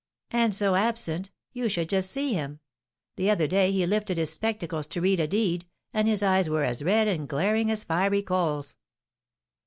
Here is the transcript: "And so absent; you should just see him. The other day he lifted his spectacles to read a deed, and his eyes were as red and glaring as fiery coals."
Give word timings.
"And 0.31 0.55
so 0.55 0.73
absent; 0.73 1.29
you 1.53 1.69
should 1.69 1.87
just 1.87 2.09
see 2.09 2.33
him. 2.33 2.59
The 3.17 3.29
other 3.29 3.45
day 3.45 3.71
he 3.71 3.85
lifted 3.85 4.17
his 4.17 4.33
spectacles 4.33 4.87
to 4.87 4.99
read 5.01 5.19
a 5.19 5.27
deed, 5.27 5.67
and 5.93 6.07
his 6.07 6.23
eyes 6.23 6.49
were 6.49 6.63
as 6.63 6.83
red 6.83 7.07
and 7.07 7.29
glaring 7.29 7.69
as 7.69 7.83
fiery 7.83 8.23
coals." 8.23 8.75